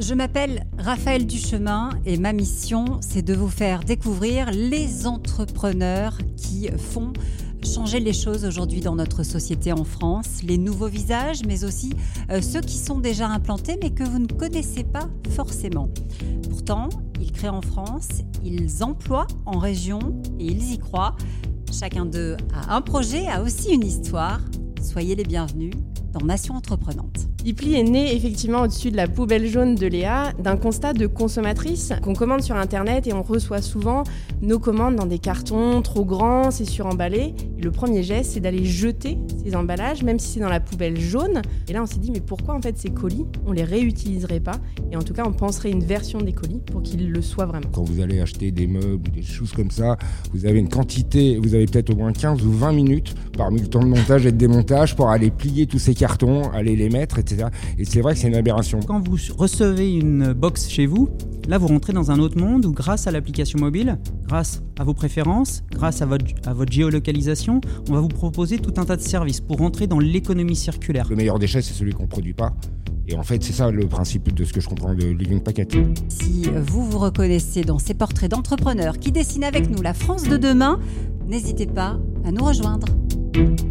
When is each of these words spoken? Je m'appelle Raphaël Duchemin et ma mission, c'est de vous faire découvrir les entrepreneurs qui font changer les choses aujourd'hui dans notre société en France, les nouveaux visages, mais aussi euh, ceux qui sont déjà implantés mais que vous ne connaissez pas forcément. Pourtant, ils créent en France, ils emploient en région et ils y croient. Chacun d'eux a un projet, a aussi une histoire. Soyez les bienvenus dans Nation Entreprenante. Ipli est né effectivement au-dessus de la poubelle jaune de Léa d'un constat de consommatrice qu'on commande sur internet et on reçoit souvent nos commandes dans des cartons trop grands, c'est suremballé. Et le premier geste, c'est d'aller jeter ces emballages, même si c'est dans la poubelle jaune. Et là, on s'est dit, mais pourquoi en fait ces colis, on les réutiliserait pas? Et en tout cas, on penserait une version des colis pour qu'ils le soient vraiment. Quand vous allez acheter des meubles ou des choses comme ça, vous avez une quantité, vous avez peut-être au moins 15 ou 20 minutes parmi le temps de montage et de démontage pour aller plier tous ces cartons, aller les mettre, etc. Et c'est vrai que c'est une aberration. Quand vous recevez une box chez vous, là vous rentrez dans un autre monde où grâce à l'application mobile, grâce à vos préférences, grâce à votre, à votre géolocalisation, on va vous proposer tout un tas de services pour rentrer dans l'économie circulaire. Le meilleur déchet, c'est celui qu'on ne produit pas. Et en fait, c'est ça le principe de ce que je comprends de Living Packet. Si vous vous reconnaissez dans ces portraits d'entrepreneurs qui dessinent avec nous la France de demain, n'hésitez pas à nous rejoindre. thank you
Je 0.00 0.14
m'appelle 0.14 0.66
Raphaël 0.78 1.26
Duchemin 1.26 1.90
et 2.06 2.16
ma 2.16 2.32
mission, 2.32 3.00
c'est 3.02 3.20
de 3.20 3.34
vous 3.34 3.50
faire 3.50 3.84
découvrir 3.84 4.50
les 4.50 5.06
entrepreneurs 5.06 6.16
qui 6.38 6.70
font 6.78 7.12
changer 7.62 8.00
les 8.00 8.14
choses 8.14 8.46
aujourd'hui 8.46 8.80
dans 8.80 8.94
notre 8.94 9.24
société 9.24 9.74
en 9.74 9.84
France, 9.84 10.42
les 10.42 10.56
nouveaux 10.56 10.88
visages, 10.88 11.42
mais 11.46 11.64
aussi 11.64 11.92
euh, 12.30 12.40
ceux 12.40 12.62
qui 12.62 12.78
sont 12.78 12.98
déjà 12.98 13.28
implantés 13.28 13.78
mais 13.82 13.90
que 13.90 14.02
vous 14.02 14.20
ne 14.20 14.26
connaissez 14.26 14.84
pas 14.84 15.06
forcément. 15.32 15.90
Pourtant, 16.48 16.88
ils 17.20 17.30
créent 17.30 17.50
en 17.50 17.60
France, 17.60 18.08
ils 18.42 18.82
emploient 18.82 19.26
en 19.44 19.58
région 19.58 19.98
et 20.38 20.46
ils 20.46 20.72
y 20.72 20.78
croient. 20.78 21.14
Chacun 21.70 22.06
d'eux 22.06 22.38
a 22.54 22.74
un 22.74 22.80
projet, 22.80 23.28
a 23.28 23.42
aussi 23.42 23.74
une 23.74 23.84
histoire. 23.84 24.40
Soyez 24.80 25.14
les 25.14 25.24
bienvenus 25.24 25.74
dans 26.12 26.24
Nation 26.24 26.54
Entreprenante. 26.54 27.28
Ipli 27.44 27.74
est 27.74 27.84
né 27.84 28.14
effectivement 28.14 28.62
au-dessus 28.62 28.90
de 28.90 28.96
la 28.96 29.08
poubelle 29.08 29.46
jaune 29.46 29.74
de 29.74 29.86
Léa 29.86 30.32
d'un 30.38 30.56
constat 30.56 30.92
de 30.92 31.06
consommatrice 31.06 31.92
qu'on 32.02 32.14
commande 32.14 32.42
sur 32.42 32.56
internet 32.56 33.06
et 33.06 33.14
on 33.14 33.22
reçoit 33.22 33.62
souvent 33.62 34.04
nos 34.42 34.58
commandes 34.58 34.96
dans 34.96 35.06
des 35.06 35.18
cartons 35.18 35.80
trop 35.80 36.04
grands, 36.04 36.50
c'est 36.50 36.64
suremballé. 36.64 37.34
Et 37.58 37.62
le 37.62 37.70
premier 37.70 38.02
geste, 38.02 38.32
c'est 38.32 38.40
d'aller 38.40 38.64
jeter 38.64 39.18
ces 39.42 39.56
emballages, 39.56 40.02
même 40.02 40.18
si 40.18 40.34
c'est 40.34 40.40
dans 40.40 40.48
la 40.48 40.60
poubelle 40.60 41.00
jaune. 41.00 41.40
Et 41.68 41.72
là, 41.72 41.82
on 41.82 41.86
s'est 41.86 41.98
dit, 41.98 42.10
mais 42.10 42.20
pourquoi 42.20 42.54
en 42.54 42.60
fait 42.60 42.76
ces 42.76 42.90
colis, 42.90 43.24
on 43.46 43.52
les 43.52 43.64
réutiliserait 43.64 44.40
pas? 44.40 44.58
Et 44.92 44.96
en 44.96 45.02
tout 45.02 45.14
cas, 45.14 45.24
on 45.26 45.32
penserait 45.32 45.70
une 45.70 45.84
version 45.84 46.20
des 46.20 46.32
colis 46.32 46.60
pour 46.66 46.82
qu'ils 46.82 47.10
le 47.10 47.22
soient 47.22 47.46
vraiment. 47.46 47.68
Quand 47.72 47.84
vous 47.84 48.00
allez 48.00 48.20
acheter 48.20 48.50
des 48.50 48.66
meubles 48.66 49.08
ou 49.08 49.10
des 49.10 49.22
choses 49.22 49.52
comme 49.52 49.70
ça, 49.70 49.96
vous 50.32 50.46
avez 50.46 50.58
une 50.58 50.68
quantité, 50.68 51.38
vous 51.38 51.54
avez 51.54 51.66
peut-être 51.66 51.90
au 51.90 51.96
moins 51.96 52.12
15 52.12 52.44
ou 52.44 52.52
20 52.52 52.72
minutes 52.72 53.14
parmi 53.36 53.60
le 53.60 53.66
temps 53.66 53.80
de 53.80 53.86
montage 53.86 54.26
et 54.26 54.32
de 54.32 54.36
démontage 54.36 54.96
pour 54.96 55.10
aller 55.10 55.30
plier 55.30 55.66
tous 55.66 55.78
ces 55.78 55.94
cartons, 55.94 56.50
aller 56.52 56.76
les 56.76 56.90
mettre, 56.90 57.18
etc. 57.18 57.48
Et 57.78 57.84
c'est 57.84 58.00
vrai 58.00 58.14
que 58.14 58.20
c'est 58.20 58.28
une 58.28 58.34
aberration. 58.34 58.80
Quand 58.80 59.00
vous 59.00 59.16
recevez 59.36 59.94
une 59.94 60.32
box 60.32 60.68
chez 60.68 60.86
vous, 60.86 61.08
là 61.48 61.58
vous 61.58 61.68
rentrez 61.68 61.92
dans 61.92 62.10
un 62.10 62.18
autre 62.18 62.38
monde 62.38 62.66
où 62.66 62.72
grâce 62.72 63.06
à 63.06 63.10
l'application 63.10 63.58
mobile, 63.58 63.98
grâce 64.26 64.62
à 64.78 64.84
vos 64.84 64.94
préférences, 64.94 65.62
grâce 65.70 66.02
à 66.02 66.06
votre, 66.06 66.24
à 66.46 66.52
votre 66.52 66.72
géolocalisation, 66.72 67.60
on 67.88 67.94
va 67.94 68.00
vous 68.00 68.08
proposer 68.08 68.58
tout 68.58 68.74
un 68.80 68.84
tas 68.84 68.96
de 68.96 69.02
services 69.02 69.40
pour 69.40 69.58
rentrer 69.58 69.86
dans 69.86 69.98
l'économie 69.98 70.56
circulaire. 70.56 71.06
Le 71.08 71.16
meilleur 71.16 71.38
déchet, 71.38 71.62
c'est 71.62 71.74
celui 71.74 71.92
qu'on 71.92 72.04
ne 72.04 72.08
produit 72.08 72.34
pas. 72.34 72.54
Et 73.08 73.16
en 73.16 73.24
fait, 73.24 73.42
c'est 73.42 73.52
ça 73.52 73.70
le 73.70 73.86
principe 73.88 74.32
de 74.32 74.44
ce 74.44 74.52
que 74.52 74.60
je 74.60 74.68
comprends 74.68 74.94
de 74.94 75.04
Living 75.04 75.40
Packet. 75.40 75.76
Si 76.08 76.48
vous 76.66 76.88
vous 76.88 76.98
reconnaissez 76.98 77.62
dans 77.62 77.80
ces 77.80 77.94
portraits 77.94 78.30
d'entrepreneurs 78.30 78.98
qui 78.98 79.10
dessinent 79.10 79.42
avec 79.42 79.68
nous 79.68 79.82
la 79.82 79.94
France 79.94 80.28
de 80.28 80.36
demain, 80.36 80.78
n'hésitez 81.26 81.66
pas 81.66 81.98
à 82.24 82.30
nous 82.30 82.44
rejoindre. 82.44 82.86
thank 83.32 83.60
you 83.60 83.69